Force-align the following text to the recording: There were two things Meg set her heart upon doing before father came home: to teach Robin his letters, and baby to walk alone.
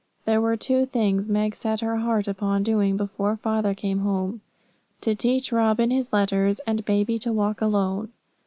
There 0.25 0.41
were 0.41 0.57
two 0.57 0.87
things 0.87 1.29
Meg 1.29 1.53
set 1.53 1.81
her 1.81 1.97
heart 1.97 2.27
upon 2.27 2.63
doing 2.63 2.97
before 2.97 3.35
father 3.37 3.75
came 3.75 3.99
home: 3.99 4.41
to 5.01 5.13
teach 5.13 5.51
Robin 5.51 5.91
his 5.91 6.11
letters, 6.11 6.59
and 6.65 6.83
baby 6.85 7.19
to 7.19 7.31
walk 7.31 7.61
alone. 7.61 8.11